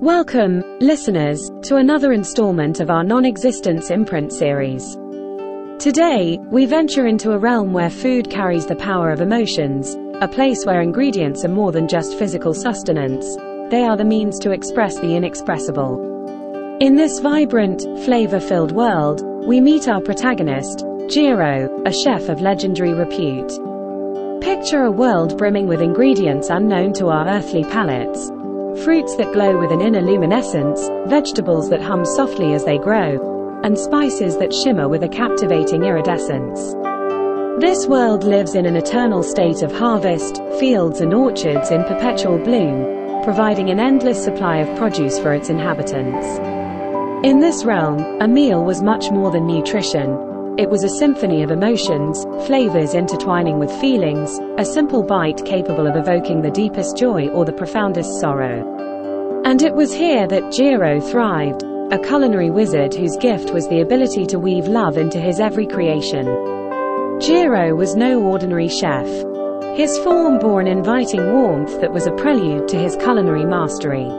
Welcome, 0.00 0.62
listeners, 0.78 1.50
to 1.62 1.74
another 1.74 2.12
installment 2.12 2.78
of 2.78 2.88
our 2.88 3.02
non 3.02 3.24
existence 3.24 3.90
imprint 3.90 4.32
series. 4.32 4.94
Today, 5.80 6.38
we 6.52 6.66
venture 6.66 7.08
into 7.08 7.32
a 7.32 7.38
realm 7.38 7.72
where 7.72 7.90
food 7.90 8.30
carries 8.30 8.64
the 8.64 8.76
power 8.76 9.10
of 9.10 9.20
emotions, 9.20 9.96
a 10.22 10.28
place 10.28 10.64
where 10.64 10.82
ingredients 10.82 11.44
are 11.44 11.48
more 11.48 11.72
than 11.72 11.88
just 11.88 12.16
physical 12.16 12.54
sustenance, 12.54 13.34
they 13.72 13.82
are 13.82 13.96
the 13.96 14.04
means 14.04 14.38
to 14.38 14.52
express 14.52 15.00
the 15.00 15.16
inexpressible. 15.16 16.78
In 16.78 16.94
this 16.94 17.18
vibrant, 17.18 17.82
flavor 18.04 18.38
filled 18.38 18.70
world, 18.70 19.26
we 19.48 19.60
meet 19.60 19.88
our 19.88 20.00
protagonist, 20.00 20.84
Jiro, 21.08 21.82
a 21.84 21.92
chef 21.92 22.28
of 22.28 22.40
legendary 22.40 22.94
repute. 22.94 23.50
Picture 24.40 24.84
a 24.84 24.92
world 24.92 25.36
brimming 25.36 25.66
with 25.66 25.82
ingredients 25.82 26.50
unknown 26.50 26.92
to 26.92 27.08
our 27.08 27.26
earthly 27.26 27.64
palates 27.64 28.27
fruits 28.84 29.16
that 29.16 29.32
glow 29.32 29.58
with 29.58 29.72
an 29.72 29.80
inner 29.80 30.00
luminescence, 30.00 30.88
vegetables 31.06 31.68
that 31.70 31.82
hum 31.82 32.04
softly 32.04 32.54
as 32.54 32.64
they 32.64 32.78
grow, 32.78 33.60
and 33.64 33.78
spices 33.78 34.36
that 34.38 34.54
shimmer 34.54 34.88
with 34.88 35.02
a 35.02 35.08
captivating 35.08 35.84
iridescence. 35.84 36.74
This 37.60 37.86
world 37.86 38.22
lives 38.22 38.54
in 38.54 38.66
an 38.66 38.76
eternal 38.76 39.22
state 39.22 39.62
of 39.62 39.72
harvest, 39.72 40.40
fields 40.60 41.00
and 41.00 41.12
orchards 41.12 41.70
in 41.70 41.82
perpetual 41.84 42.38
bloom, 42.38 43.22
providing 43.24 43.70
an 43.70 43.80
endless 43.80 44.22
supply 44.22 44.58
of 44.58 44.78
produce 44.78 45.18
for 45.18 45.34
its 45.34 45.48
inhabitants. 45.48 46.38
In 47.26 47.40
this 47.40 47.64
realm, 47.64 47.98
a 48.20 48.28
meal 48.28 48.64
was 48.64 48.80
much 48.80 49.10
more 49.10 49.32
than 49.32 49.46
nutrition, 49.46 50.27
it 50.58 50.68
was 50.68 50.82
a 50.82 50.88
symphony 50.88 51.44
of 51.44 51.52
emotions, 51.52 52.24
flavors 52.44 52.92
intertwining 52.92 53.60
with 53.60 53.70
feelings, 53.80 54.40
a 54.58 54.64
simple 54.64 55.04
bite 55.04 55.44
capable 55.44 55.86
of 55.86 55.94
evoking 55.94 56.42
the 56.42 56.50
deepest 56.50 56.96
joy 56.96 57.28
or 57.28 57.44
the 57.44 57.52
profoundest 57.52 58.18
sorrow. 58.18 59.42
And 59.44 59.62
it 59.62 59.72
was 59.72 59.94
here 59.94 60.26
that 60.26 60.50
Jiro 60.50 61.00
thrived, 61.00 61.62
a 61.92 61.98
culinary 62.00 62.50
wizard 62.50 62.92
whose 62.92 63.16
gift 63.18 63.52
was 63.52 63.68
the 63.68 63.82
ability 63.82 64.26
to 64.26 64.40
weave 64.40 64.66
love 64.66 64.98
into 64.98 65.20
his 65.20 65.38
every 65.38 65.64
creation. 65.64 66.26
Jiro 67.20 67.76
was 67.76 67.94
no 67.94 68.20
ordinary 68.20 68.68
chef. 68.68 69.06
His 69.76 69.96
form 69.98 70.40
bore 70.40 70.60
an 70.60 70.66
inviting 70.66 71.34
warmth 71.34 71.80
that 71.80 71.92
was 71.92 72.08
a 72.08 72.12
prelude 72.16 72.66
to 72.66 72.76
his 72.76 72.96
culinary 72.96 73.44
mastery. 73.44 74.10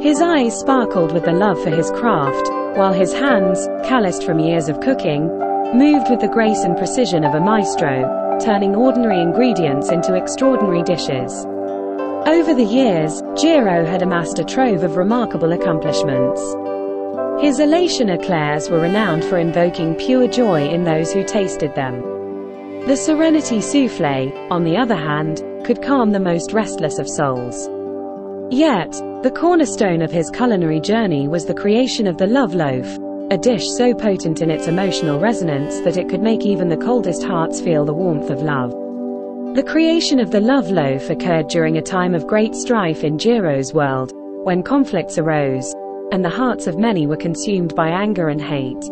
His 0.00 0.20
eyes 0.20 0.56
sparkled 0.56 1.10
with 1.10 1.24
the 1.24 1.32
love 1.32 1.60
for 1.64 1.70
his 1.70 1.90
craft, 1.90 2.48
while 2.78 2.92
his 2.92 3.12
hands, 3.12 3.66
calloused 3.88 4.22
from 4.22 4.38
years 4.38 4.68
of 4.68 4.78
cooking, 4.78 5.28
moved 5.74 6.08
with 6.08 6.20
the 6.20 6.28
grace 6.28 6.64
and 6.64 6.76
precision 6.76 7.24
of 7.24 7.34
a 7.34 7.40
maestro, 7.40 8.38
turning 8.40 8.74
ordinary 8.74 9.20
ingredients 9.20 9.90
into 9.90 10.14
extraordinary 10.14 10.82
dishes. 10.82 11.44
Over 12.26 12.54
the 12.54 12.64
years, 12.64 13.22
Jiro 13.36 13.84
had 13.84 14.02
amassed 14.02 14.38
a 14.38 14.44
trove 14.44 14.82
of 14.82 14.96
remarkable 14.96 15.52
accomplishments. 15.52 16.40
His 17.40 17.60
elation 17.60 18.08
eclairs 18.08 18.70
were 18.70 18.80
renowned 18.80 19.24
for 19.24 19.38
invoking 19.38 19.94
pure 19.94 20.26
joy 20.26 20.68
in 20.68 20.84
those 20.84 21.12
who 21.12 21.22
tasted 21.22 21.74
them. 21.74 22.00
The 22.86 22.96
Serenity 22.96 23.60
Souffle, 23.60 24.32
on 24.50 24.64
the 24.64 24.76
other 24.76 24.96
hand, 24.96 25.42
could 25.64 25.82
calm 25.82 26.12
the 26.12 26.20
most 26.20 26.52
restless 26.52 26.98
of 26.98 27.08
souls. 27.08 27.68
Yet, 28.50 28.92
the 29.22 29.34
cornerstone 29.34 30.00
of 30.00 30.10
his 30.10 30.30
culinary 30.30 30.80
journey 30.80 31.28
was 31.28 31.44
the 31.44 31.54
creation 31.54 32.06
of 32.06 32.16
the 32.16 32.26
love 32.26 32.54
loaf, 32.54 32.86
a 33.30 33.36
dish 33.36 33.68
so 33.68 33.92
potent 33.92 34.40
in 34.40 34.50
its 34.50 34.68
emotional 34.68 35.20
resonance 35.20 35.80
that 35.80 35.98
it 35.98 36.08
could 36.08 36.22
make 36.22 36.46
even 36.46 36.70
the 36.70 36.76
coldest 36.78 37.22
hearts 37.22 37.60
feel 37.60 37.84
the 37.84 37.92
warmth 37.92 38.30
of 38.30 38.40
love. 38.40 38.70
The 39.54 39.64
creation 39.66 40.18
of 40.18 40.30
the 40.30 40.40
love 40.40 40.70
loaf 40.70 41.10
occurred 41.10 41.48
during 41.48 41.76
a 41.76 41.82
time 41.82 42.14
of 42.14 42.26
great 42.26 42.54
strife 42.54 43.04
in 43.04 43.18
Jiro's 43.18 43.74
world, 43.74 44.12
when 44.44 44.62
conflicts 44.62 45.18
arose, 45.18 45.74
and 46.10 46.24
the 46.24 46.30
hearts 46.30 46.66
of 46.66 46.78
many 46.78 47.06
were 47.06 47.16
consumed 47.16 47.74
by 47.74 47.88
anger 47.88 48.30
and 48.30 48.40
hate. 48.40 48.82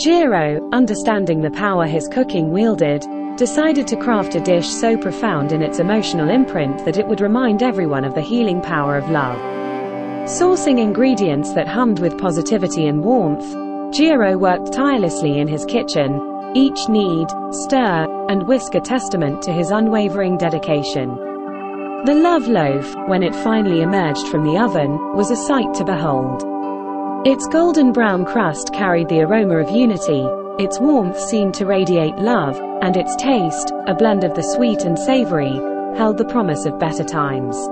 Jiro, 0.00 0.68
understanding 0.72 1.40
the 1.40 1.52
power 1.52 1.86
his 1.86 2.08
cooking 2.08 2.50
wielded, 2.50 3.04
decided 3.36 3.86
to 3.86 3.96
craft 3.96 4.34
a 4.34 4.40
dish 4.40 4.68
so 4.68 4.96
profound 4.96 5.52
in 5.52 5.62
its 5.62 5.78
emotional 5.78 6.28
imprint 6.28 6.84
that 6.84 6.96
it 6.96 7.06
would 7.06 7.20
remind 7.20 7.62
everyone 7.62 8.04
of 8.04 8.16
the 8.16 8.20
healing 8.20 8.60
power 8.60 8.96
of 8.96 9.08
love. 9.10 9.63
Sourcing 10.24 10.80
ingredients 10.80 11.52
that 11.52 11.68
hummed 11.68 11.98
with 11.98 12.16
positivity 12.16 12.86
and 12.86 13.04
warmth, 13.04 13.44
Jiro 13.94 14.38
worked 14.38 14.72
tirelessly 14.72 15.38
in 15.38 15.46
his 15.46 15.66
kitchen, 15.66 16.52
each 16.54 16.88
knead, 16.88 17.28
stir, 17.50 18.06
and 18.30 18.48
whisk 18.48 18.74
a 18.74 18.80
testament 18.80 19.42
to 19.42 19.52
his 19.52 19.70
unwavering 19.70 20.38
dedication. 20.38 21.14
The 22.06 22.14
love 22.14 22.48
loaf, 22.48 22.94
when 23.06 23.22
it 23.22 23.34
finally 23.34 23.82
emerged 23.82 24.26
from 24.28 24.44
the 24.44 24.56
oven, 24.56 24.98
was 25.14 25.30
a 25.30 25.36
sight 25.36 25.74
to 25.74 25.84
behold. 25.84 26.42
Its 27.26 27.46
golden 27.48 27.92
brown 27.92 28.24
crust 28.24 28.72
carried 28.72 29.10
the 29.10 29.20
aroma 29.20 29.58
of 29.58 29.76
unity, 29.76 30.26
its 30.58 30.80
warmth 30.80 31.20
seemed 31.20 31.52
to 31.56 31.66
radiate 31.66 32.16
love, 32.16 32.58
and 32.80 32.96
its 32.96 33.14
taste, 33.16 33.72
a 33.86 33.94
blend 33.94 34.24
of 34.24 34.34
the 34.34 34.54
sweet 34.54 34.84
and 34.84 34.98
savory, 34.98 35.52
held 35.98 36.16
the 36.16 36.24
promise 36.24 36.64
of 36.64 36.78
better 36.78 37.04
times. 37.04 37.68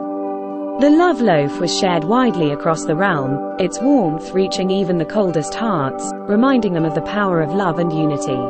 The 0.80 0.90
love 0.90 1.20
loaf 1.20 1.60
was 1.60 1.78
shared 1.78 2.02
widely 2.02 2.50
across 2.50 2.86
the 2.86 2.96
realm, 2.96 3.56
its 3.60 3.78
warmth 3.80 4.32
reaching 4.32 4.70
even 4.70 4.96
the 4.96 5.04
coldest 5.04 5.54
hearts, 5.54 6.10
reminding 6.14 6.72
them 6.72 6.86
of 6.86 6.94
the 6.94 7.02
power 7.02 7.40
of 7.40 7.52
love 7.52 7.78
and 7.78 7.92
unity. 7.92 8.40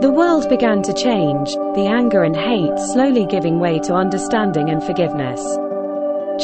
The 0.00 0.12
world 0.12 0.48
began 0.48 0.82
to 0.82 0.92
change, 0.92 1.54
the 1.74 1.86
anger 1.86 2.24
and 2.24 2.36
hate 2.36 2.76
slowly 2.78 3.24
giving 3.24 3.60
way 3.60 3.78
to 3.80 3.94
understanding 3.94 4.68
and 4.68 4.82
forgiveness. 4.82 5.40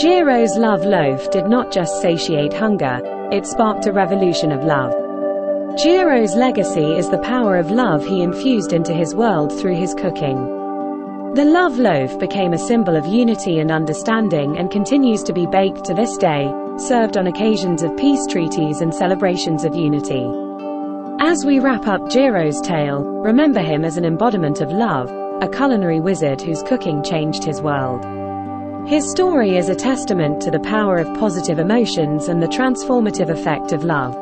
Jiro's 0.00 0.56
love 0.56 0.84
loaf 0.84 1.31
did 1.31 1.49
not 1.49 1.72
just 1.72 2.00
satiate 2.00 2.53
hunger, 2.53 3.00
it 3.32 3.47
sparked 3.47 3.87
a 3.87 3.93
revolution 3.93 4.53
of 4.53 4.65
love. 4.65 4.93
Jiro's 5.76 6.37
legacy 6.37 6.97
is 6.97 7.11
the 7.11 7.19
power 7.19 7.56
of 7.56 7.71
love 7.71 8.06
he 8.06 8.22
infused 8.22 8.72
into 8.72 8.94
his 8.94 9.15
world 9.15 9.53
through 9.53 9.75
his 9.75 9.93
cooking. 9.93 10.63
The 11.34 11.44
love 11.44 11.80
loaf 11.80 12.16
became 12.20 12.52
a 12.52 12.58
symbol 12.58 12.94
of 12.94 13.06
unity 13.06 13.58
and 13.58 13.72
understanding 13.72 14.56
and 14.56 14.70
continues 14.70 15.20
to 15.24 15.32
be 15.32 15.46
baked 15.46 15.84
to 15.86 15.92
this 15.92 16.16
day, 16.16 16.48
served 16.76 17.16
on 17.16 17.26
occasions 17.26 17.82
of 17.82 17.96
peace 17.96 18.24
treaties 18.28 18.80
and 18.80 18.94
celebrations 18.94 19.64
of 19.64 19.74
unity. 19.74 20.30
As 21.18 21.44
we 21.44 21.58
wrap 21.58 21.88
up 21.88 22.02
Jiro's 22.02 22.60
tale, 22.60 23.02
remember 23.02 23.62
him 23.62 23.84
as 23.84 23.96
an 23.96 24.04
embodiment 24.04 24.60
of 24.60 24.70
love, 24.70 25.10
a 25.42 25.48
culinary 25.48 25.98
wizard 25.98 26.40
whose 26.40 26.62
cooking 26.62 27.02
changed 27.02 27.42
his 27.42 27.60
world. 27.60 28.04
His 28.88 29.10
story 29.10 29.56
is 29.56 29.68
a 29.68 29.74
testament 29.74 30.40
to 30.42 30.52
the 30.52 30.60
power 30.60 30.98
of 30.98 31.18
positive 31.18 31.58
emotions 31.58 32.28
and 32.28 32.40
the 32.40 32.46
transformative 32.46 33.28
effect 33.28 33.72
of 33.72 33.82
love. 33.82 34.16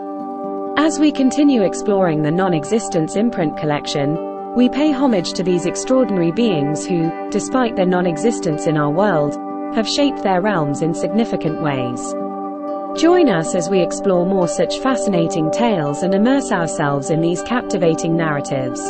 As 0.79 0.99
we 0.99 1.13
continue 1.13 1.63
exploring 1.63 2.23
the 2.23 2.31
non-existence 2.31 3.17
imprint 3.17 3.59
collection, 3.59 4.32
we 4.55 4.69
pay 4.69 4.93
homage 4.93 5.33
to 5.33 5.43
these 5.43 5.65
extraordinary 5.65 6.31
beings 6.31 6.85
who, 6.87 7.11
despite 7.31 7.75
their 7.75 7.87
non-existence 7.87 8.67
in 8.67 8.77
our 8.77 8.91
world, 8.91 9.35
have 9.75 9.89
shaped 9.89 10.23
their 10.23 10.43
realms 10.43 10.83
in 10.83 10.93
significant 10.93 11.63
ways. 11.63 12.13
Join 13.01 13.31
us 13.31 13.55
as 13.55 13.71
we 13.71 13.81
explore 13.81 14.27
more 14.27 14.47
such 14.47 14.79
fascinating 14.81 15.51
tales 15.51 16.03
and 16.03 16.15
immerse 16.15 16.53
ourselves 16.53 17.09
in 17.09 17.23
these 17.23 17.43
captivating 17.43 18.15
narratives. 18.15 18.83